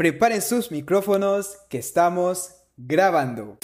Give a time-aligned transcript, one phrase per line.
[0.00, 3.58] Preparen sus micrófonos que estamos grabando.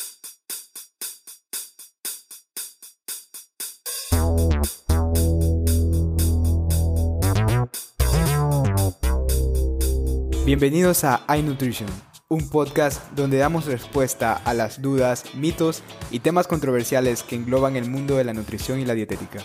[10.44, 11.88] Bienvenidos a iNutrition,
[12.28, 17.88] un podcast donde damos respuesta a las dudas, mitos y temas controversiales que engloban el
[17.88, 19.42] mundo de la nutrición y la dietética.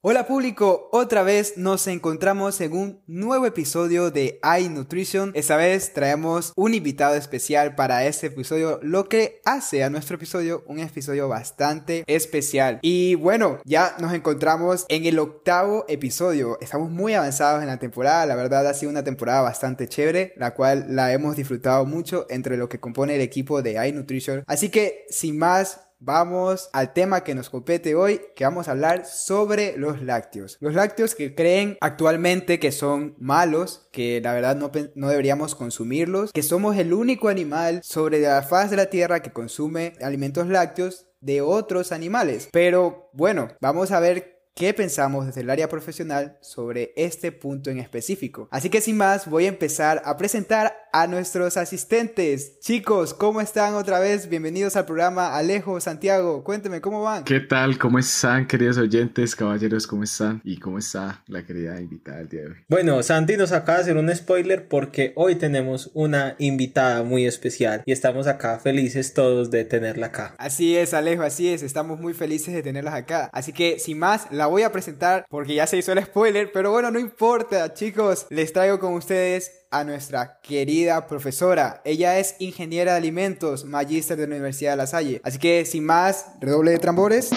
[0.00, 5.32] Hola público, otra vez nos encontramos en un nuevo episodio de iNutrition.
[5.34, 10.62] Esta vez traemos un invitado especial para este episodio, lo que hace a nuestro episodio
[10.68, 12.78] un episodio bastante especial.
[12.80, 16.58] Y bueno, ya nos encontramos en el octavo episodio.
[16.60, 20.54] Estamos muy avanzados en la temporada, la verdad ha sido una temporada bastante chévere, la
[20.54, 24.44] cual la hemos disfrutado mucho entre lo que compone el equipo de iNutrition.
[24.46, 29.04] Así que sin más, vamos al tema que nos compete hoy, que vamos a hablar
[29.06, 30.56] sobre los lácteos.
[30.60, 36.32] Los lácteos que creen actualmente que son malos, que la verdad no, no, deberíamos consumirlos,
[36.32, 41.06] que somos el único animal sobre la faz de la Tierra que consume alimentos lácteos
[41.20, 42.48] de otros animales.
[42.52, 47.78] Pero bueno, vamos a ver qué pensamos desde el área profesional sobre este punto en
[47.78, 48.48] específico.
[48.50, 52.58] Así que sin más, voy a empezar a presentar a nuestros asistentes.
[52.58, 54.28] Chicos, ¿cómo están otra vez?
[54.28, 56.42] Bienvenidos al programa Alejo, Santiago.
[56.42, 57.22] Cuénteme, ¿cómo van?
[57.22, 57.78] ¿Qué tal?
[57.78, 59.86] ¿Cómo están, queridos oyentes, caballeros?
[59.86, 60.40] ¿Cómo están?
[60.42, 62.56] ¿Y cómo está la querida invitada del día de hoy?
[62.68, 67.84] Bueno, Santi nos acaba de hacer un spoiler porque hoy tenemos una invitada muy especial
[67.86, 70.34] y estamos acá felices todos de tenerla acá.
[70.38, 71.62] Así es, Alejo, así es.
[71.62, 73.30] Estamos muy felices de tenerlas acá.
[73.32, 76.70] Así que sin más, la voy a presentar porque ya se hizo el spoiler, pero
[76.70, 78.26] bueno, no importa, chicos.
[78.30, 81.82] Les traigo con ustedes a nuestra querida profesora.
[81.84, 85.20] Ella es ingeniera de alimentos, magíster de la Universidad de La Salle.
[85.24, 87.30] Así que sin más, redoble de tambores.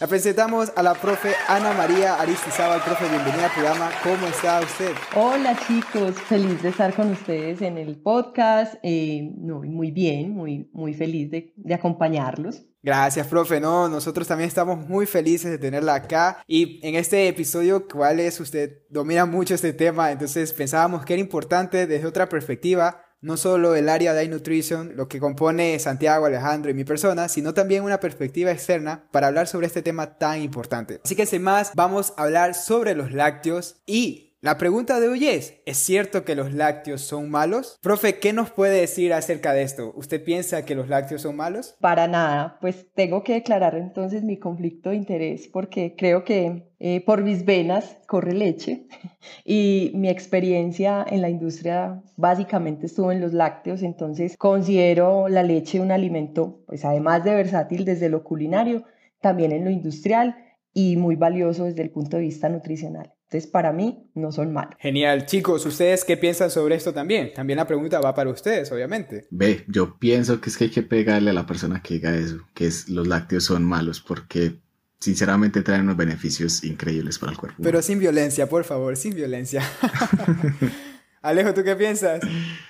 [0.00, 2.80] La presentamos a la profe Ana María Aristizábal.
[2.82, 3.90] Profe, bienvenida al programa.
[4.02, 4.92] ¿Cómo está usted?
[5.14, 8.76] Hola chicos, feliz de estar con ustedes en el podcast.
[8.82, 12.62] Eh, muy bien, muy, muy feliz de, de acompañarlos.
[12.82, 13.60] Gracias, profe.
[13.60, 16.42] No, nosotros también estamos muy felices de tenerla acá.
[16.46, 18.40] Y en este episodio, ¿cuál es?
[18.40, 23.74] Usted domina mucho este tema, entonces pensábamos que era importante desde otra perspectiva no solo
[23.74, 28.00] el área de iNutrition, lo que compone Santiago, Alejandro y mi persona, sino también una
[28.00, 31.00] perspectiva externa para hablar sobre este tema tan importante.
[31.04, 35.28] Así que sin más, vamos a hablar sobre los lácteos y la pregunta de hoy
[35.28, 37.78] es, ¿es cierto que los lácteos son malos?
[37.82, 39.92] Profe, ¿qué nos puede decir acerca de esto?
[39.94, 41.76] ¿Usted piensa que los lácteos son malos?
[41.78, 47.04] Para nada, pues tengo que declarar entonces mi conflicto de interés porque creo que eh,
[47.04, 48.86] por mis venas corre leche
[49.44, 55.80] y mi experiencia en la industria básicamente estuvo en los lácteos, entonces considero la leche
[55.80, 58.84] un alimento, pues además de versátil desde lo culinario,
[59.20, 60.34] también en lo industrial
[60.72, 63.12] y muy valioso desde el punto de vista nutricional.
[63.30, 64.74] Entonces, para mí, no son malos.
[64.80, 65.24] Genial.
[65.24, 67.32] Chicos, ¿ustedes qué piensan sobre esto también?
[67.32, 69.28] También la pregunta va para ustedes, obviamente.
[69.30, 72.40] Ve, yo pienso que es que hay que pegarle a la persona que diga eso,
[72.54, 74.58] que es los lácteos son malos, porque
[74.98, 77.62] sinceramente traen unos beneficios increíbles para el cuerpo.
[77.62, 79.62] Pero sin violencia, por favor, sin violencia.
[81.22, 82.20] Alejo, ¿tú qué piensas?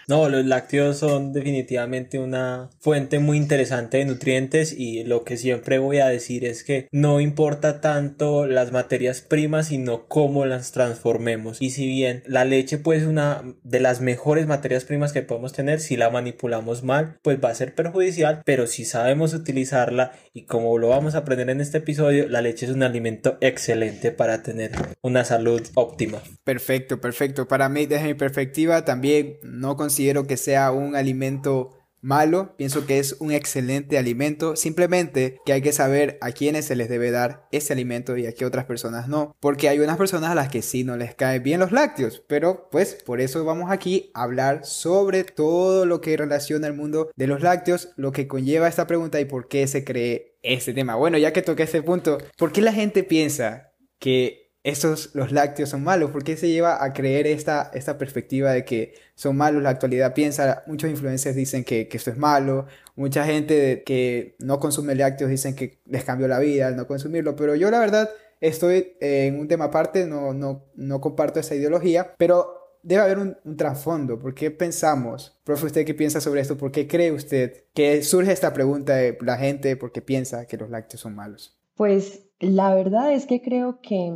[0.09, 5.79] No, los lácteos son definitivamente una fuente muy interesante de nutrientes y lo que siempre
[5.79, 11.63] voy a decir es que no importa tanto las materias primas, sino cómo las transformemos.
[11.63, 15.79] Y si bien la leche pues una de las mejores materias primas que podemos tener,
[15.79, 20.77] si la manipulamos mal, pues va a ser perjudicial, pero si sabemos utilizarla y como
[20.77, 24.73] lo vamos a aprender en este episodio, la leche es un alimento excelente para tener
[25.03, 26.21] una salud óptima.
[26.43, 27.47] Perfecto, perfecto.
[27.47, 32.99] Para mí, desde mi perspectiva, también no considero que sea un alimento malo, pienso que
[32.99, 37.47] es un excelente alimento, simplemente que hay que saber a quiénes se les debe dar
[37.53, 40.63] ese alimento y a qué otras personas no, porque hay unas personas a las que
[40.63, 44.65] sí no les caen bien los lácteos, pero pues por eso vamos aquí a hablar
[44.65, 49.21] sobre todo lo que relaciona el mundo de los lácteos, lo que conlleva esta pregunta
[49.21, 50.97] y por qué se cree este tema.
[50.97, 55.71] Bueno, ya que toqué este punto, ¿por qué la gente piensa que estos, los lácteos
[55.71, 56.11] son malos?
[56.11, 59.63] ¿Por qué se lleva a creer esta, esta perspectiva de que son malos?
[59.63, 64.61] La actualidad piensa, muchos influencers dicen que, que esto es malo, mucha gente que no
[64.61, 68.11] consume lácteos dicen que les cambió la vida al no consumirlo, pero yo la verdad
[68.41, 73.37] estoy en un tema aparte, no, no, no comparto esa ideología, pero debe haber un,
[73.45, 74.19] un, trasfondo.
[74.19, 75.39] ¿Por qué pensamos?
[75.45, 76.57] Profe, ¿usted qué piensa sobre esto?
[76.57, 80.71] ¿Por qué cree usted que surge esta pregunta de la gente porque piensa que los
[80.71, 81.59] lácteos son malos?
[81.75, 84.13] Pues la verdad es que creo que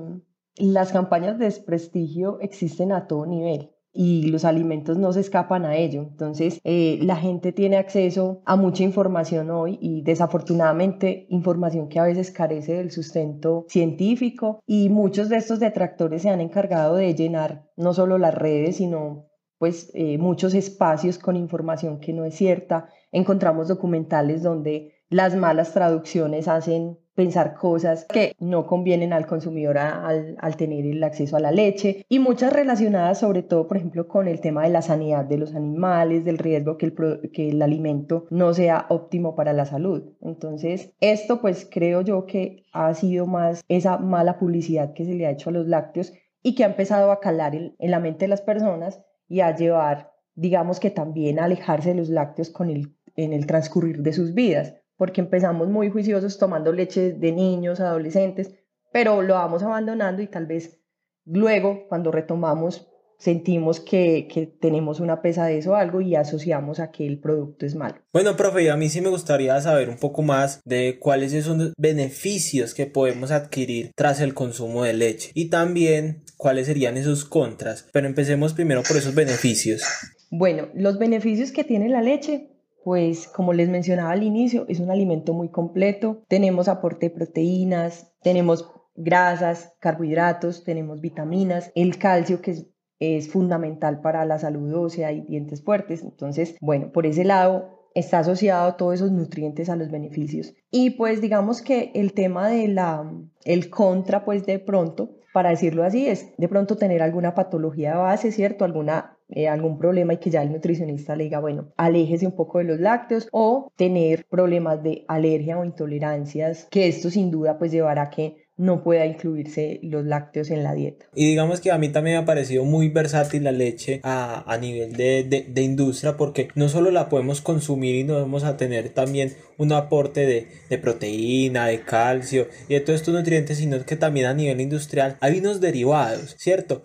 [0.57, 5.77] las campañas de desprestigio existen a todo nivel y los alimentos no se escapan a
[5.77, 6.03] ello.
[6.03, 12.05] Entonces, eh, la gente tiene acceso a mucha información hoy y desafortunadamente información que a
[12.05, 17.71] veces carece del sustento científico y muchos de estos detractores se han encargado de llenar
[17.77, 19.29] no solo las redes, sino
[19.59, 22.89] pues eh, muchos espacios con información que no es cierta.
[23.13, 30.57] Encontramos documentales donde las malas traducciones hacen pensar cosas que no convienen al consumidor al,
[30.57, 34.41] tener el acceso a la leche y muchas relacionadas sobre todo, por ejemplo, con el
[34.41, 38.53] tema de la sanidad de los animales, del riesgo que el, que el alimento no
[38.55, 40.03] sea óptimo para la salud.
[40.21, 45.29] Entonces, esto pues creo yo que ha sido más esa mala publicidad que se le
[45.29, 46.13] ha hecho a los lácteos
[46.43, 49.55] y que ha empezado a calar en, en la mente de las personas y a
[49.55, 54.13] llevar, digamos que también a alejarse de los lácteos con el, en el transcurrir de
[54.13, 58.55] sus vidas porque empezamos muy juiciosos tomando leche de niños, adolescentes,
[58.93, 60.81] pero lo vamos abandonando y tal vez
[61.25, 62.89] luego cuando retomamos
[63.19, 67.75] sentimos que, que, tenemos una pesadez o algo y asociamos a que el producto es
[67.75, 67.97] malo.
[68.13, 71.73] Bueno, profe, a mí sí me gustaría saber un poco más de cuáles son los
[71.79, 77.89] beneficios que podemos adquirir tras el consumo de leche y también cuáles serían esos contras.
[77.93, 79.83] Pero empecemos primero por esos beneficios.
[80.31, 82.54] Bueno, los beneficios que tiene la leche
[82.85, 86.23] pues como les mencionaba al inicio, es un alimento muy completo.
[86.29, 92.67] Tenemos aporte de proteínas, tenemos grasas, carbohidratos, tenemos vitaminas, el calcio que es,
[93.01, 96.03] es fundamental para la salud ósea y dientes fuertes.
[96.03, 100.55] Entonces, bueno, por ese lado está asociado todos esos nutrientes a los beneficios.
[100.71, 103.11] Y pues digamos que el tema de la,
[103.45, 107.97] el contra, pues de pronto, para decirlo así, es de pronto tener alguna patología de
[107.97, 108.65] base, ¿cierto?
[108.65, 112.59] Alguna eh, algún problema y que ya el nutricionista le diga, bueno, aléjese un poco
[112.59, 117.73] de los lácteos o tener problemas de alergia o intolerancias, que esto sin duda pues
[117.73, 121.07] llevará a que no pueda incluirse los lácteos en la dieta.
[121.15, 124.59] Y digamos que a mí también me ha parecido muy versátil la leche a, a
[124.59, 128.91] nivel de, de, industria porque no solo la podemos consumir y no vamos a tener
[128.91, 133.97] también un aporte de, de, proteína, de calcio y de todos estos nutrientes, sino que
[133.97, 136.85] también a nivel industrial hay unos derivados, ¿cierto?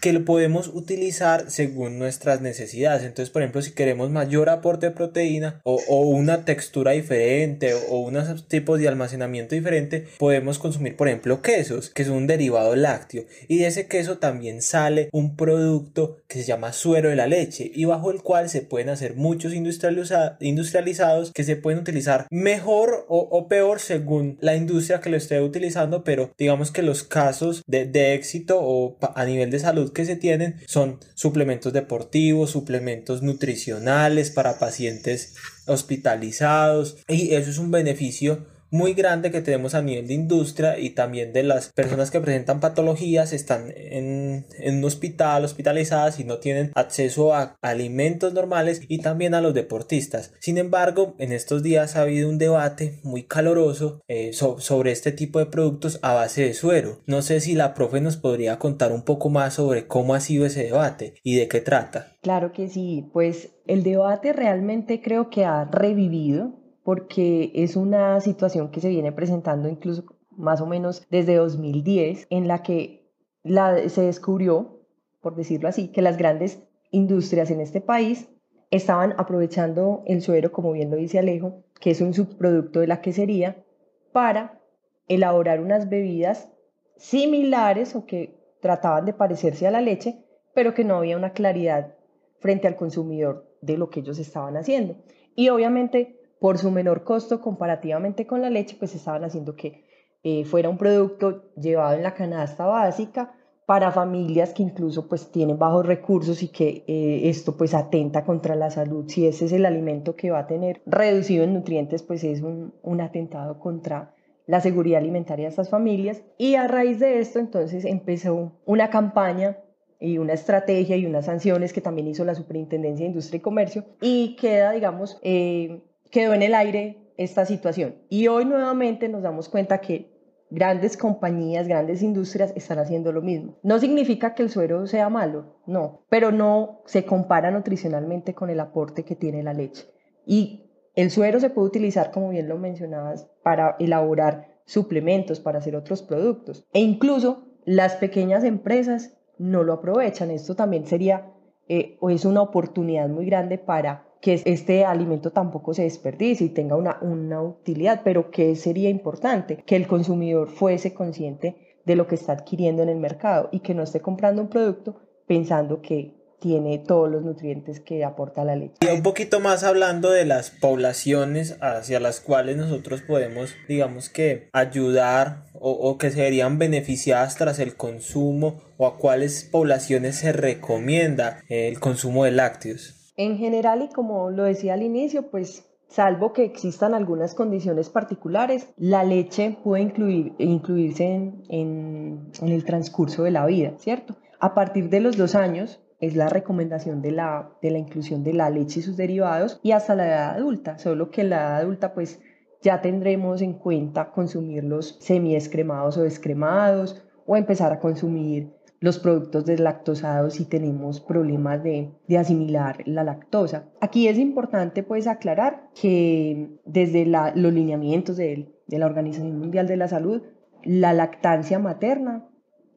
[0.00, 3.02] Que lo podemos utilizar según nuestras necesidades.
[3.02, 7.78] Entonces, por ejemplo, si queremos mayor aporte de proteína o, o una textura diferente o,
[7.90, 12.74] o unos tipos de almacenamiento diferente, podemos consumir, por ejemplo, quesos, que es un derivado
[12.76, 13.24] lácteo.
[13.48, 17.70] Y de ese queso también sale un producto que se llama suero de la leche
[17.74, 23.48] y bajo el cual se pueden hacer muchos industrializados que se pueden utilizar mejor o,
[23.48, 28.14] peor según la industria que lo esté utilizando, pero digamos que los casos de, de
[28.14, 34.58] éxito o a nivel de salud que se tienen son suplementos deportivos, suplementos nutricionales para
[34.58, 35.34] pacientes
[35.66, 40.90] hospitalizados y eso es un beneficio muy grande que tenemos a nivel de industria y
[40.90, 46.38] también de las personas que presentan patologías están en, en un hospital hospitalizadas y no
[46.38, 50.32] tienen acceso a alimentos normales y también a los deportistas.
[50.40, 55.12] Sin embargo en estos días ha habido un debate muy caloroso eh, so, sobre este
[55.12, 57.00] tipo de productos a base de suero.
[57.06, 60.46] No sé si la profe nos podría contar un poco más sobre cómo ha sido
[60.46, 62.16] ese debate y de qué trata.
[62.22, 66.59] Claro que sí pues el debate realmente creo que ha revivido
[66.90, 72.48] porque es una situación que se viene presentando incluso más o menos desde 2010, en
[72.48, 73.08] la que
[73.44, 74.80] se descubrió,
[75.20, 78.28] por decirlo así, que las grandes industrias en este país
[78.72, 83.00] estaban aprovechando el suero, como bien lo dice Alejo, que es un subproducto de la
[83.00, 83.64] quesería,
[84.10, 84.60] para
[85.06, 86.48] elaborar unas bebidas
[86.96, 90.24] similares o que trataban de parecerse a la leche,
[90.54, 91.94] pero que no había una claridad
[92.40, 94.96] frente al consumidor de lo que ellos estaban haciendo.
[95.36, 99.84] Y obviamente por su menor costo comparativamente con la leche, pues estaban haciendo que
[100.22, 103.34] eh, fuera un producto llevado en la canasta básica
[103.66, 108.56] para familias que incluso pues tienen bajos recursos y que eh, esto pues atenta contra
[108.56, 109.04] la salud.
[109.06, 112.74] Si ese es el alimento que va a tener reducido en nutrientes, pues es un,
[112.82, 114.14] un atentado contra
[114.46, 116.22] la seguridad alimentaria de estas familias.
[116.36, 119.58] Y a raíz de esto entonces empezó una campaña
[120.00, 123.84] y una estrategia y unas sanciones que también hizo la Superintendencia de Industria y Comercio
[124.00, 127.96] y queda, digamos, eh, quedó en el aire esta situación.
[128.08, 130.10] Y hoy nuevamente nos damos cuenta que
[130.50, 133.58] grandes compañías, grandes industrias están haciendo lo mismo.
[133.62, 138.60] No significa que el suero sea malo, no, pero no se compara nutricionalmente con el
[138.60, 139.86] aporte que tiene la leche.
[140.26, 145.76] Y el suero se puede utilizar, como bien lo mencionabas, para elaborar suplementos, para hacer
[145.76, 146.66] otros productos.
[146.72, 150.30] E incluso las pequeñas empresas no lo aprovechan.
[150.30, 151.32] Esto también sería
[151.68, 156.50] eh, o es una oportunidad muy grande para que este alimento tampoco se desperdicie y
[156.50, 162.06] tenga una, una utilidad, pero que sería importante que el consumidor fuese consciente de lo
[162.06, 166.20] que está adquiriendo en el mercado y que no esté comprando un producto pensando que
[166.40, 168.74] tiene todos los nutrientes que aporta la leche.
[168.80, 174.48] Y un poquito más hablando de las poblaciones hacia las cuales nosotros podemos, digamos que,
[174.52, 181.42] ayudar o, o que serían beneficiadas tras el consumo o a cuáles poblaciones se recomienda
[181.48, 182.99] el consumo de lácteos.
[183.22, 188.72] En general, y como lo decía al inicio, pues salvo que existan algunas condiciones particulares,
[188.78, 191.04] la leche puede incluir, incluirse
[191.50, 194.16] en el transcurso de la vida, ¿cierto?
[194.38, 198.32] A partir de los dos años, es la recomendación de la, de la inclusión de
[198.32, 201.56] la leche y sus derivados y hasta la edad adulta, solo que en la edad
[201.56, 202.20] adulta pues
[202.62, 208.50] ya tendremos en cuenta consumir los semiescremados o descremados o empezar a consumir
[208.80, 213.68] los productos deslactosados si tenemos problemas de, de, asimilar la lactosa.
[213.80, 219.76] Aquí es importante pues aclarar que desde los lineamientos de, de la Organización Mundial de
[219.76, 220.22] la Salud,
[220.64, 222.26] la lactancia materna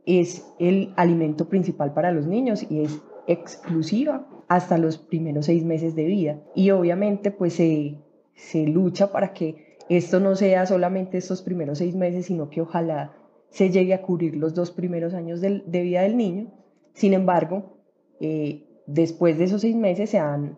[0.06, 5.96] es el alimento principal para los niños y es exclusiva hasta los primeros seis meses
[5.96, 6.42] de vida.
[6.54, 8.02] Y obviamente pues se,
[8.36, 13.14] se lucha para que esto no sea solamente estos primeros seis meses, sino que ojalá
[13.54, 16.52] se llegue a cubrir los dos primeros años de, vida del niño.
[16.94, 17.78] Sin embargo,
[18.20, 20.58] eh, después de esos seis meses se han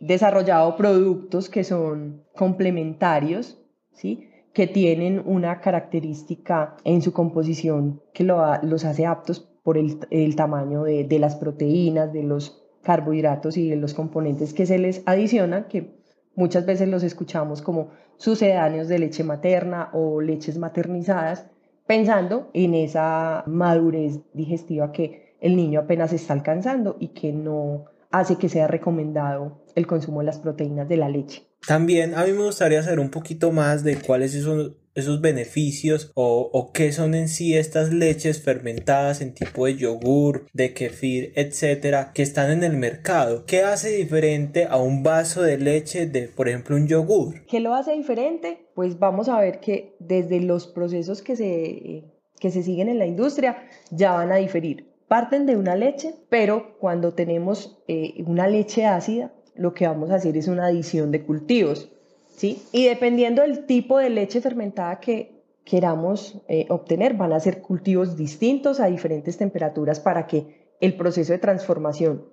[0.00, 4.28] desarrollado productos que son complementarios, ¿sí?
[4.52, 10.34] que tienen una característica en su composición que lo, los hace aptos por el, el
[10.34, 15.04] tamaño de, de, las proteínas, de los carbohidratos y de los componentes que se les
[15.06, 15.94] adicionan, que
[16.34, 21.46] muchas veces los escuchamos como sucedáneos de leche materna o leches maternizadas,
[21.92, 28.36] pensando en esa madurez digestiva que el niño apenas está alcanzando y que no hace
[28.36, 31.46] que sea recomendado el consumo de las proteínas de la leche.
[31.66, 36.50] También a mí me gustaría saber un poquito más de cuáles son esos beneficios o,
[36.52, 42.12] o, qué son en sí estas leches fermentadas en tipo de yogur, de kefir, etcétera,
[42.14, 43.44] que están en el mercado.
[43.46, 47.44] ¿Qué hace diferente a un vaso de leche de, por ejemplo, un yogur?
[47.46, 48.66] ¿Qué lo hace diferente?
[48.74, 52.04] Pues vamos a ver que desde los procesos que se,
[52.38, 53.56] que se siguen en la industria
[53.90, 54.92] ya van a diferir.
[55.08, 60.14] Parten de una leche, pero cuando tenemos eh, una leche ácida, lo que vamos a
[60.14, 61.90] hacer es una adición de cultivos.
[62.36, 62.62] ¿Sí?
[62.72, 68.16] Y dependiendo del tipo de leche fermentada que queramos eh, obtener, van a ser cultivos
[68.16, 72.24] distintos a diferentes temperaturas para que el proceso de transformación,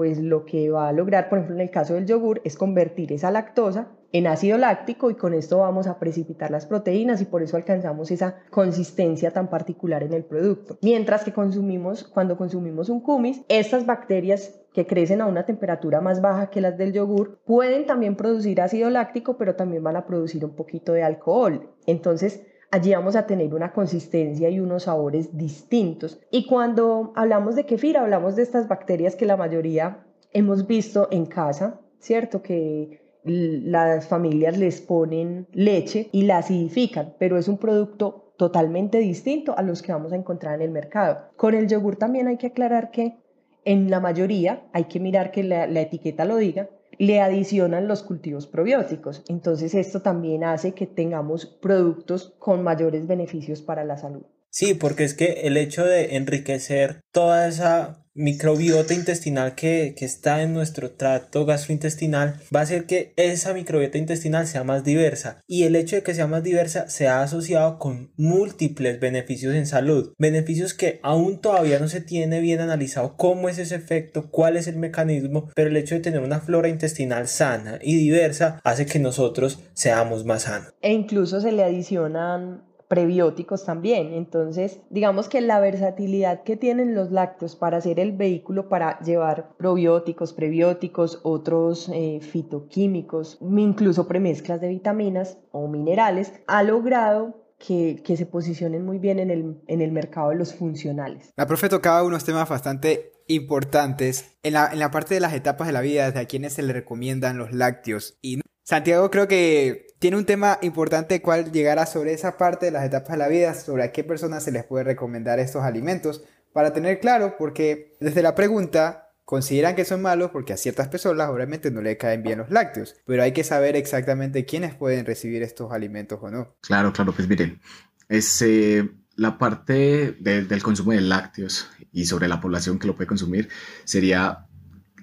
[0.00, 3.12] pues lo que va a lograr, por ejemplo, en el caso del yogur, es convertir
[3.12, 7.42] esa lactosa en ácido láctico y con esto vamos a precipitar las proteínas y por
[7.42, 10.78] eso alcanzamos esa consistencia tan particular en el producto.
[10.80, 16.22] Mientras que consumimos, cuando consumimos un kumis, estas bacterias que crecen a una temperatura más
[16.22, 20.46] baja que las del yogur pueden también producir ácido láctico, pero también van a producir
[20.46, 21.74] un poquito de alcohol.
[21.84, 26.20] Entonces, allí vamos a tener una consistencia y unos sabores distintos.
[26.30, 31.26] Y cuando hablamos de kefir, hablamos de estas bacterias que la mayoría hemos visto en
[31.26, 32.42] casa, ¿cierto?
[32.42, 39.56] Que las familias les ponen leche y la acidifican, pero es un producto totalmente distinto
[39.58, 41.28] a los que vamos a encontrar en el mercado.
[41.36, 43.18] Con el yogur también hay que aclarar que
[43.64, 48.46] en la mayoría hay que mirar que la, etiqueta lo diga, le adicionan los cultivos
[48.46, 49.24] probióticos.
[49.26, 54.20] Entonces esto también hace que tengamos productos con mayores beneficios para la salud.
[54.50, 60.42] Sí, porque es que el hecho de enriquecer toda esa microbiota intestinal que, que, está
[60.42, 65.40] en nuestro tracto gastrointestinal va a hacer que esa microbiota intestinal sea más diversa.
[65.46, 69.66] Y el hecho de que sea más diversa se ha asociado con múltiples beneficios en
[69.66, 70.12] salud.
[70.18, 74.66] Beneficios que aún todavía no se tiene bien analizado cómo es ese efecto cuál es
[74.66, 78.98] el mecanismo pero el hecho de tener una flora intestinal sana y diversa hace que
[78.98, 80.74] nosotros seamos más sanos.
[80.80, 84.12] E incluso se le adicionan prebióticos también.
[84.14, 89.54] Entonces, digamos que la versatilidad que tienen los lácteos para ser el vehículo para llevar
[89.56, 98.16] probióticos, prebióticos, otros eh, fitoquímicos, incluso premezclas de vitaminas o minerales, ha logrado que, que,
[98.16, 101.30] se posicionen muy bien en el, en el mercado de los funcionales.
[101.36, 105.68] La profe tocaba unos temas bastante importantes en la, en la parte de las etapas
[105.68, 108.18] de la vida, desde a quienes se le recomiendan los lácteos.
[108.20, 108.40] Y
[108.70, 113.10] Santiago creo que tiene un tema importante cual llegará sobre esa parte de las etapas
[113.10, 116.22] de la vida, sobre a qué personas se les puede recomendar estos alimentos,
[116.52, 121.30] para tener claro, porque desde la pregunta consideran que son malos porque a ciertas personas
[121.30, 125.42] obviamente no le caen bien los lácteos, pero hay que saber exactamente quiénes pueden recibir
[125.42, 126.54] estos alimentos o no.
[126.60, 127.60] Claro, claro, pues miren,
[128.08, 132.94] es, eh, la parte de, del consumo de lácteos y sobre la población que lo
[132.94, 133.48] puede consumir
[133.84, 134.46] sería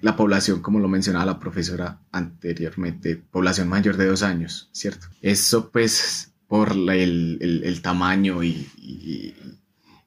[0.00, 5.06] la población, como lo mencionaba la profesora anteriormente, población mayor de dos años, ¿cierto?
[5.22, 9.34] Eso pues por el, el, tamaño y, y,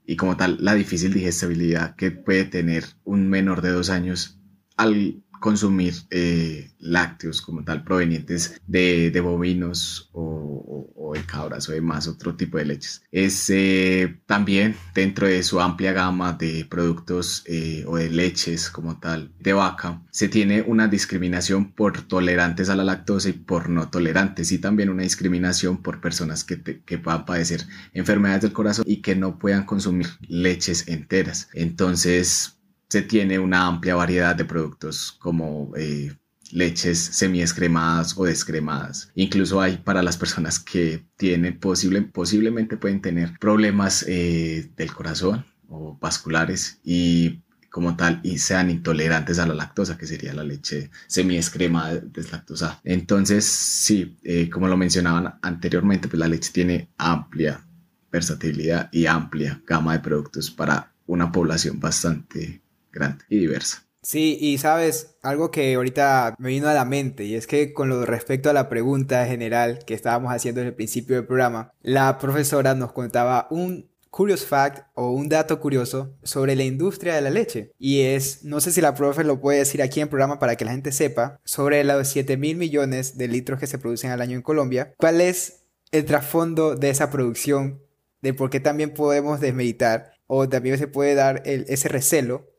[0.05, 4.39] y como tal la difícil digestibilidad que puede tener un menor de dos años
[4.75, 12.36] al consumir eh, lácteos como tal provenientes de, bovinos o, de cabras o demás, otro
[12.36, 13.03] tipo de leches.
[13.12, 19.00] Es eh, también dentro de su amplia gama de productos eh, o de leches como
[19.00, 23.89] tal de vaca, se tiene una discriminación por tolerantes a la lactosa y por no
[23.89, 29.01] tolerantes y también una discriminación por personas que, que puedan padecer enfermedades del corazón y
[29.01, 31.50] que no puedan consumir leches enteras.
[31.53, 32.61] Entonces,
[32.91, 36.13] se tiene una amplia variedad de productos como eh,
[36.51, 39.10] leches semi-escremadas o descremadas.
[39.15, 45.45] Incluso hay para las personas que tienen posible, posiblemente pueden tener problemas eh, del corazón
[45.69, 50.91] o vasculares y como tal y sean intolerantes a la lactosa, que sería la leche
[51.07, 52.81] semi-escremada deslactosada.
[52.83, 57.65] Entonces, sí, eh, como lo mencionaban anteriormente, pues la leche tiene amplia
[58.12, 62.61] versatilidad y amplia gama de productos para una población bastante
[62.91, 63.83] grande y diversa.
[64.03, 67.88] Sí, y sabes, algo que ahorita me vino a la mente, y es que con
[67.88, 72.17] lo respecto a la pregunta general que estábamos haciendo en el principio del programa, la
[72.17, 77.29] profesora nos contaba un curious fact o un dato curioso sobre la industria de la
[77.29, 77.71] leche.
[77.77, 80.65] Y es, no sé si la profe lo puede decir aquí en programa para que
[80.65, 84.36] la gente sepa, sobre los 7 mil millones de litros que se producen al año
[84.36, 84.93] en Colombia.
[84.98, 87.81] ¿Cuál es el trasfondo de esa producción?
[88.21, 92.50] De por qué también podemos desmeditar o también se puede dar ese recelo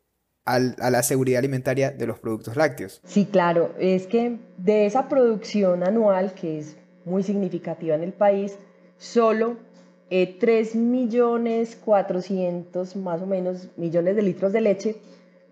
[0.44, 3.00] a la seguridad alimentaria de los productos lácteos.
[3.04, 8.58] Sí, claro, es que de esa producción anual, que es muy significativa en el país,
[8.98, 9.56] solo
[10.10, 14.96] eh, 3 millones 400 más o menos millones de litros de leche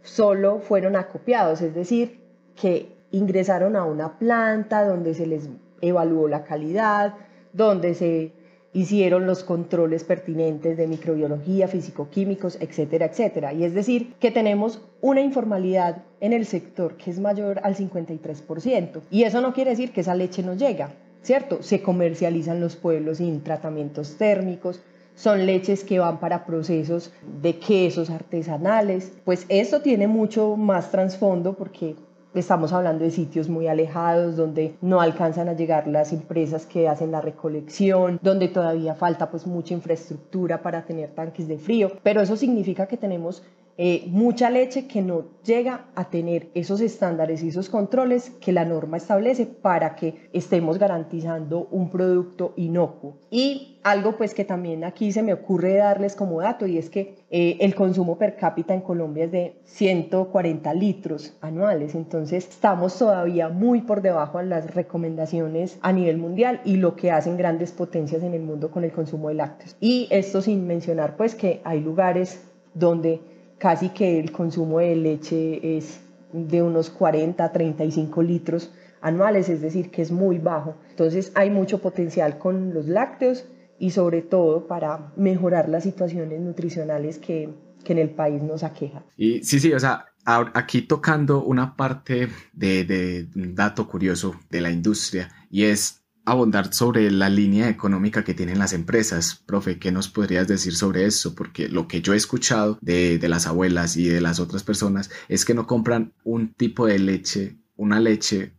[0.03, 2.21] solo fueron acopiados, es decir,
[2.61, 5.49] que ingresaron a una planta donde se les
[5.81, 7.15] evaluó la calidad,
[7.53, 8.33] donde se
[8.73, 13.53] hicieron los controles pertinentes de microbiología, físico-químicos, etcétera, etcétera.
[13.53, 19.01] Y es decir, que tenemos una informalidad en el sector que es mayor al 53%.
[19.11, 20.91] Y eso no quiere decir que esa leche no llega,
[21.23, 21.63] ¿cierto?
[21.63, 24.81] Se comercializan los pueblos sin tratamientos térmicos,
[25.17, 27.13] son leches que van para procesos
[27.43, 29.13] de quesos artesanales.
[29.25, 31.97] Pues esto tiene mucho más trasfondo porque
[32.33, 37.11] Estamos hablando de sitios muy alejados donde no alcanzan a llegar las empresas que hacen
[37.11, 42.37] la recolección, donde todavía falta pues mucha infraestructura para tener tanques de frío, pero eso
[42.37, 43.43] significa que tenemos
[43.83, 48.67] eh, mucha leche que no llega a tener esos estándares y esos controles que la
[48.67, 53.17] norma establece para que estemos garantizando un producto inocuo.
[53.31, 57.25] Y algo pues que también aquí se me ocurre darles como dato y es que
[57.31, 63.49] eh, el consumo per cápita en Colombia es de 140 litros anuales, entonces estamos todavía
[63.49, 68.23] muy por debajo de las recomendaciones a nivel mundial y lo que hacen grandes potencias
[68.25, 69.75] en el mundo con el consumo de lácteos.
[69.81, 75.77] Y esto sin mencionar pues que hay lugares donde casi que el consumo de leche
[75.77, 76.01] es
[76.33, 80.77] de unos 40 a 35 litros anuales, es decir, que es muy bajo.
[80.91, 83.45] Entonces hay mucho potencial con los lácteos
[83.79, 87.51] y sobre todo para mejorar las situaciones nutricionales que,
[87.85, 89.05] que en el país nos aquejan.
[89.17, 94.63] Y sí, sí, o sea, aquí tocando una parte de, de un dato curioso de
[94.63, 96.00] la industria y es
[96.33, 99.43] abundar sobre la línea económica que tienen las empresas.
[99.47, 101.35] Profe, ¿qué nos podrías decir sobre eso?
[101.35, 105.11] Porque lo que yo he escuchado de, de, las abuelas y de las otras personas
[105.29, 108.55] es que no compran un tipo de leche, una leche,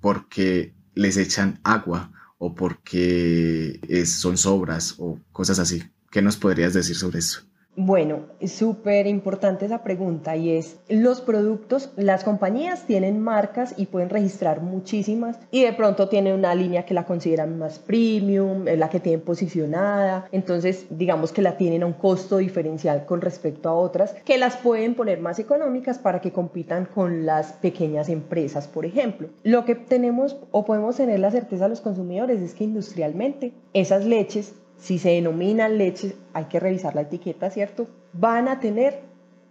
[0.00, 5.82] porque les echan agua o porque es, son sobras o cosas así.
[6.10, 7.49] ¿Qué nos podrías decir sobre eso?
[7.76, 14.10] Bueno, súper importante esa pregunta y es, los productos, las compañías tienen marcas y pueden
[14.10, 18.98] registrar muchísimas y de pronto tienen una línea que la consideran más premium, la que
[18.98, 24.14] tienen posicionada, entonces digamos que la tienen a un costo diferencial con respecto a otras
[24.24, 29.28] que las pueden poner más económicas para que compitan con las pequeñas empresas, por ejemplo.
[29.44, 34.54] Lo que tenemos o podemos tener la certeza los consumidores es que industrialmente esas leches
[34.80, 37.86] si se denominan leches, hay que revisar la etiqueta, ¿cierto?
[38.12, 39.00] Van a tener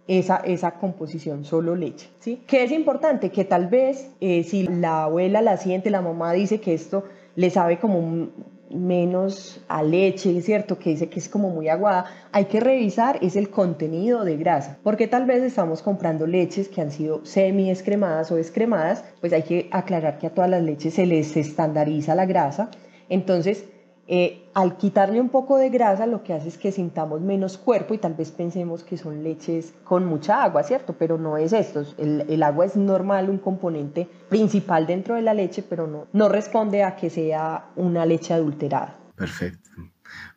[0.08, 2.42] esa, esa composición, solo leche, ¿sí?
[2.46, 6.60] Que es importante que tal vez eh, si la abuela, la siente, la mamá dice
[6.60, 7.04] que esto
[7.36, 8.28] le sabe como
[8.70, 10.78] menos a leche, ¿cierto?
[10.78, 14.78] Que dice que es como muy aguada, hay que revisar es el contenido de grasa,
[14.82, 19.42] porque tal vez estamos comprando leches que han sido semi escremadas o descremadas, pues hay
[19.42, 22.70] que aclarar que a todas las leches se les estandariza la grasa,
[23.08, 23.64] entonces
[24.12, 27.94] eh, al quitarle un poco de grasa lo que hace es que sintamos menos cuerpo
[27.94, 30.96] y tal vez pensemos que son leches con mucha agua, ¿cierto?
[30.98, 31.84] Pero no es esto.
[31.96, 36.28] El, el agua es normal, un componente principal dentro de la leche, pero no, no
[36.28, 38.98] responde a que sea una leche adulterada.
[39.14, 39.70] Perfecto.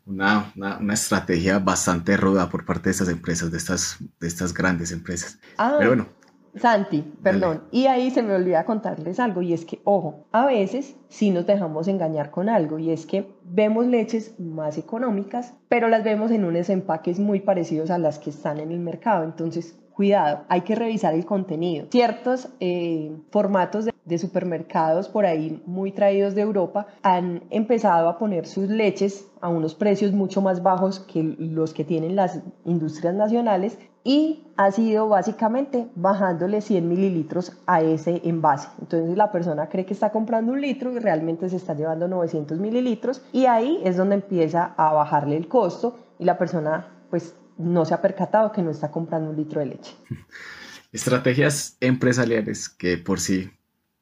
[0.05, 4.91] una, una, estrategia bastante ruda por parte de estas empresas, de estas, de estas grandes
[4.91, 5.39] empresas.
[5.57, 6.22] Ah, Pero bueno.
[6.55, 10.95] Santi, perdón, y ahí se me olvida contarles algo, y es que, ojo, a veces
[11.09, 16.03] sí nos dejamos engañar con algo, y es que vemos leches más económicas, pero las
[16.03, 19.23] vemos en unos empaques muy parecidos a las que están en el mercado.
[19.23, 21.87] Entonces, cuidado, hay que revisar el contenido.
[21.91, 28.45] Ciertos eh, formatos de, supermercados por ahí muy traídos de Europa han empezado a poner
[28.45, 33.79] sus leches a unos precios mucho más bajos que los que tienen las industrias nacionales
[34.03, 38.67] y ha sido básicamente bajándole 100 mililitros a ese envase.
[38.81, 42.59] Entonces la persona cree que está comprando un litro y realmente se está llevando 900
[42.59, 47.85] mililitros y ahí es donde empieza a bajarle el costo y la persona pues no
[47.85, 49.93] se ha percatado que no está comprando un litro de leche.
[50.91, 53.51] Estrategias empresariales que por sí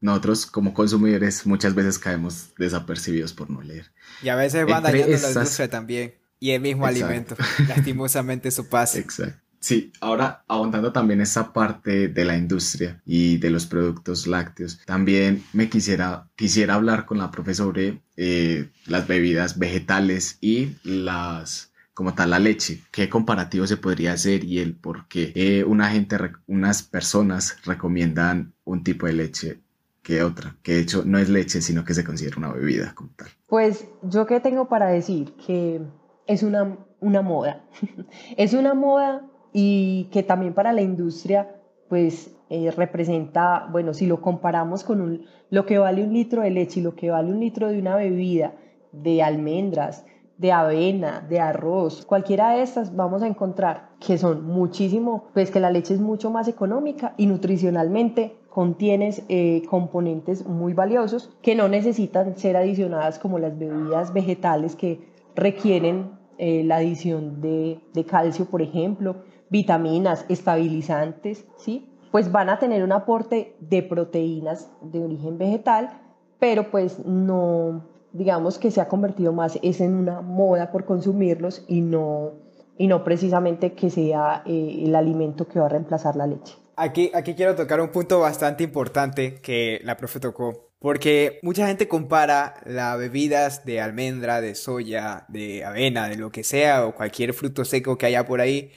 [0.01, 3.91] nosotros como consumidores muchas veces caemos desapercibidos por no leer.
[4.21, 6.15] Y a veces van dañando la industria también.
[6.39, 7.35] Y el mismo alimento.
[7.67, 8.97] Lastimosamente eso pasa.
[8.97, 9.39] Exacto.
[9.61, 15.43] Sí, ahora ahondando también esa parte de la industria y de los productos lácteos, también
[15.53, 22.29] me quisiera, quisiera hablar con la profesora eh, las bebidas vegetales y las como tal
[22.29, 26.83] la leche, qué comparativo se podría hacer y el por qué eh, una gente, unas
[26.83, 29.59] personas recomiendan un tipo de leche
[30.01, 33.11] que otra, que de hecho no es leche, sino que se considera una bebida como
[33.15, 33.27] tal.
[33.47, 35.81] Pues yo qué tengo para decir que
[36.27, 37.65] es una, una moda,
[38.37, 41.55] es una moda y que también para la industria
[41.89, 46.49] pues eh, representa, bueno, si lo comparamos con un, lo que vale un litro de
[46.49, 48.53] leche y lo que vale un litro de una bebida
[48.93, 50.05] de almendras,
[50.41, 55.59] de avena, de arroz, cualquiera de estas vamos a encontrar que son muchísimo, pues que
[55.59, 61.67] la leche es mucho más económica y nutricionalmente contienes eh, componentes muy valiosos que no
[61.67, 68.45] necesitan ser adicionadas como las bebidas vegetales que requieren eh, la adición de, de calcio,
[68.45, 69.17] por ejemplo,
[69.51, 71.87] vitaminas, estabilizantes, ¿sí?
[72.09, 76.01] Pues van a tener un aporte de proteínas de origen vegetal,
[76.39, 81.63] pero pues no, digamos que se ha convertido más es en una moda por consumirlos
[81.67, 82.33] y no,
[82.77, 86.55] y no precisamente que sea eh, el alimento que va a reemplazar la leche.
[86.75, 91.87] Aquí, aquí quiero tocar un punto bastante importante que la profe tocó, porque mucha gente
[91.87, 97.33] compara las bebidas de almendra, de soya, de avena, de lo que sea, o cualquier
[97.33, 98.71] fruto seco que haya por ahí,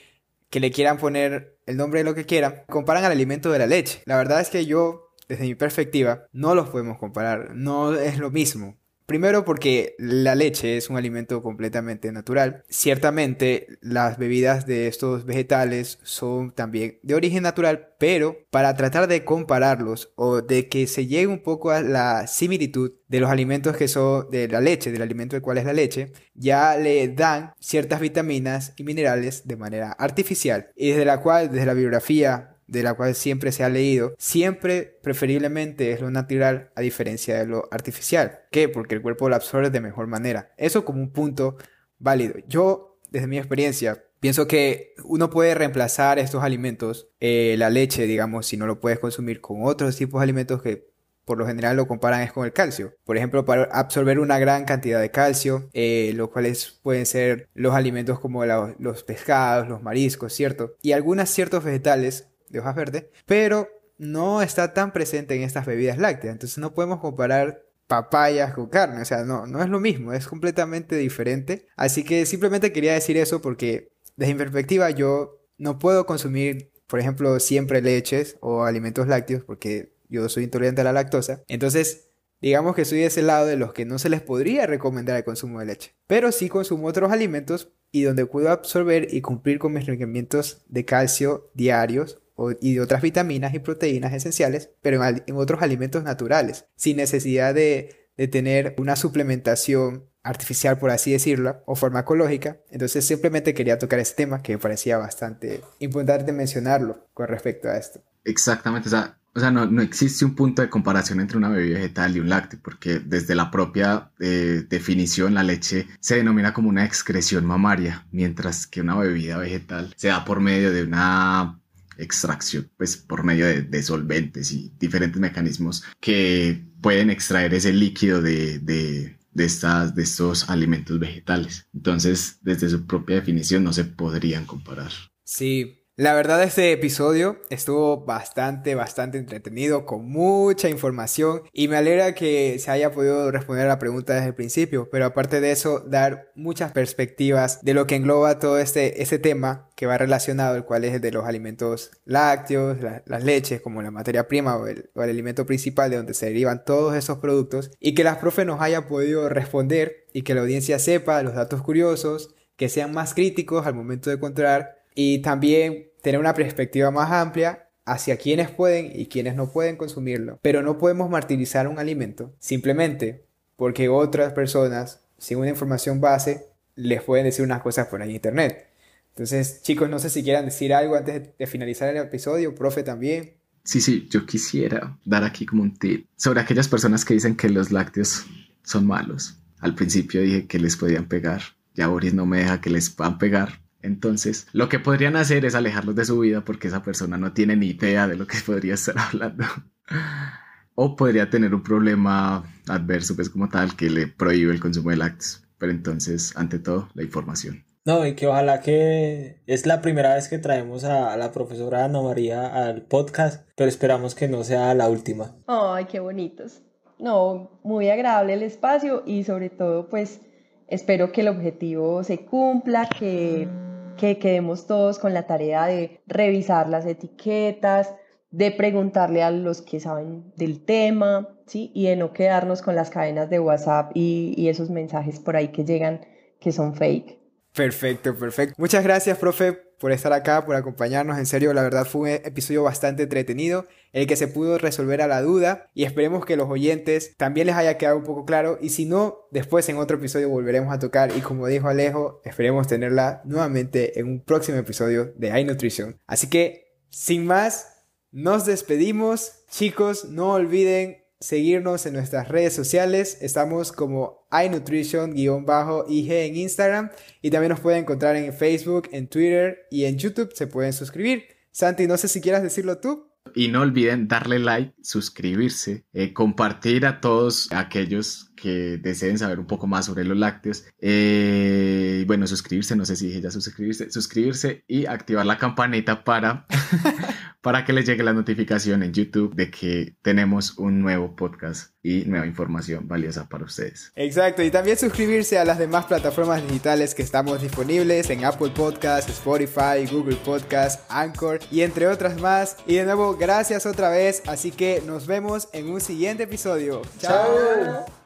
[0.49, 3.65] que le quieran poner el nombre de lo que quieran, comparan al alimento de la
[3.65, 4.01] leche.
[4.05, 8.29] La verdad es que yo, desde mi perspectiva, no los podemos comparar, no es lo
[8.29, 8.77] mismo.
[9.05, 12.63] Primero porque la leche es un alimento completamente natural.
[12.69, 19.23] Ciertamente las bebidas de estos vegetales son también de origen natural, pero para tratar de
[19.23, 23.87] compararlos o de que se llegue un poco a la similitud de los alimentos que
[23.87, 27.99] son de la leche, del alimento del cual es la leche, ya le dan ciertas
[27.99, 32.93] vitaminas y minerales de manera artificial y desde la cual, desde la bibliografía de la
[32.93, 38.39] cual siempre se ha leído, siempre preferiblemente es lo natural a diferencia de lo artificial.
[38.51, 38.69] ¿Qué?
[38.69, 40.53] Porque el cuerpo lo absorbe de mejor manera.
[40.57, 41.57] Eso como un punto
[41.99, 42.35] válido.
[42.47, 48.47] Yo, desde mi experiencia, pienso que uno puede reemplazar estos alimentos, eh, la leche, digamos,
[48.47, 51.87] si no lo puedes consumir con otros tipos de alimentos que por lo general lo
[51.87, 52.95] comparan es con el calcio.
[53.03, 57.73] Por ejemplo, para absorber una gran cantidad de calcio, eh, los cuales pueden ser los
[57.73, 60.75] alimentos como los pescados, los mariscos, ¿cierto?
[60.81, 65.97] Y algunos ciertos vegetales de hojas verdes, pero no está tan presente en estas bebidas
[65.97, 66.33] lácteas.
[66.33, 70.27] Entonces no podemos comparar papayas con carne, o sea, no, no es lo mismo, es
[70.27, 71.67] completamente diferente.
[71.75, 76.99] Así que simplemente quería decir eso porque desde mi perspectiva yo no puedo consumir, por
[76.99, 81.43] ejemplo, siempre leches o alimentos lácteos porque yo soy intolerante a la lactosa.
[81.47, 82.09] Entonces,
[82.41, 85.23] digamos que soy de ese lado de los que no se les podría recomendar el
[85.23, 85.95] consumo de leche.
[86.07, 90.85] Pero sí consumo otros alimentos y donde puedo absorber y cumplir con mis requerimientos de
[90.85, 92.19] calcio diarios
[92.61, 98.01] y de otras vitaminas y proteínas esenciales, pero en, otros alimentos naturales, sin necesidad de,
[98.31, 102.57] tener una suplementación artificial, por así decirlo, o farmacológica.
[102.71, 107.77] Entonces simplemente quería tocar este tema que me parecía bastante importante mencionarlo con respecto a
[107.77, 108.01] esto.
[108.23, 108.87] Exactamente,
[109.35, 112.57] o sea, no, existe un punto de comparación entre una bebida vegetal y un lácteo,
[112.63, 118.65] porque desde la propia eh, definición la leche se denomina como una excreción mamaria, mientras
[118.65, 121.59] que una bebida vegetal se da por medio de una
[121.97, 128.59] extracción, pues por medio de, solventes y diferentes mecanismos que pueden extraer ese líquido de,
[128.59, 131.67] de, estas, de estos alimentos vegetales.
[131.73, 134.91] Entonces, desde su propia definición no se podrían comparar.
[135.23, 142.13] Sí, La verdad este episodio estuvo bastante, bastante entretenido, con mucha información y me alegra
[142.13, 145.79] que se haya podido responder a la pregunta desde el principio, pero aparte de eso,
[145.79, 150.65] dar muchas perspectivas de lo que engloba todo este, este tema que va relacionado, el
[150.65, 155.01] cual es de los alimentos lácteos, las leches como la materia prima o el, o
[155.01, 158.59] el alimento principal de donde se derivan todos esos productos y que las profes nos
[158.59, 163.65] hayan podido responder y que la audiencia sepa los datos curiosos, que sean más críticos
[163.65, 169.05] al momento de encontrar y también tener una perspectiva más amplia hacia quienes pueden y
[169.07, 170.39] quienes no pueden consumirlo.
[170.41, 177.01] Pero no podemos martirizar un alimento simplemente porque otras personas, sin una información base, les
[177.03, 178.67] pueden decir unas cosas por ahí en internet.
[179.09, 183.37] Entonces, chicos, no sé si quieran decir algo antes de finalizar el episodio, profe también.
[183.63, 187.49] Sí, sí, yo quisiera dar aquí como un tip sobre aquellas personas que dicen que
[187.49, 188.25] los lácteos
[188.63, 189.39] son malos.
[189.59, 191.41] Al principio dije que les podían pegar,
[191.73, 195.55] ya Boris no me deja que les puedan pegar, entonces, lo que podrían hacer es
[195.55, 198.73] alejarlos de su vida porque esa persona no tiene ni idea de lo que podría
[198.73, 199.45] estar hablando.
[200.75, 204.97] o podría tener un problema adverso, pues como tal, que le prohíbe el consumo de
[204.97, 205.43] lácteos.
[205.57, 207.65] Pero entonces, ante todo, la información.
[207.85, 212.01] No, y que ojalá que es la primera vez que traemos a, la profesora Ana
[212.01, 215.35] María al podcast, pero esperamos que no sea la última.
[215.45, 216.63] Ay, qué bonitos.
[216.97, 220.19] No, muy agradable el espacio y sobre todo, pues
[220.67, 223.47] espero que el objetivo se cumpla, que
[223.95, 227.93] que quedemos todos con la tarea de revisar las etiquetas,
[228.31, 231.71] de preguntarle a los que saben del tema, ¿sí?
[231.73, 235.49] Y de no quedarnos con las cadenas de WhatsApp y, y esos mensajes por ahí
[235.49, 236.01] que llegan
[236.39, 237.17] que son fake.
[237.55, 238.55] Perfecto, perfecto.
[238.57, 241.17] Muchas gracias, profe, por estar acá, por acompañarnos.
[241.17, 245.01] En serio, la verdad fue un episodio bastante entretenido, en el que se pudo resolver
[245.01, 248.57] a la duda y esperemos que los oyentes también les haya quedado un poco claro.
[248.61, 252.67] Y si no, después en otro episodio volveremos a tocar y como dijo Alejo, esperemos
[252.67, 255.99] tenerla nuevamente en un próximo episodio de iNutrition.
[256.07, 259.43] Así que, sin más, nos despedimos.
[259.49, 263.17] Chicos, no olviden seguirnos en nuestras redes sociales.
[263.21, 269.85] Estamos como iNutrition-ig en Instagram y también nos pueden encontrar en Facebook, en Twitter y
[269.85, 270.31] en YouTube.
[270.33, 271.25] Se pueden suscribir.
[271.51, 273.07] Santi, no sé si quieras decirlo tú.
[273.33, 279.47] Y no olviden darle like, suscribirse, eh, compartir a todos aquellos que deseen saber un
[279.47, 280.65] poco más sobre los lácteos.
[280.79, 286.45] Eh, bueno, suscribirse, no sé si dije ya suscribirse, suscribirse y activar la campanita para,
[287.45, 292.03] para que les llegue la notificación en YouTube de que tenemos un nuevo podcast y
[292.05, 293.91] nueva información valiosa para ustedes.
[293.95, 299.11] Exacto, y también suscribirse a las demás plataformas digitales que estamos disponibles en Apple Podcasts,
[299.11, 302.57] Spotify, Google Podcasts, Anchor y entre otras más.
[302.65, 306.81] Y de nuevo, gracias otra vez, así que nos vemos en un siguiente episodio.
[306.97, 308.04] ¡Chao!